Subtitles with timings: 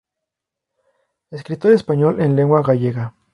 [1.29, 3.13] Escritor español en lengua gallega.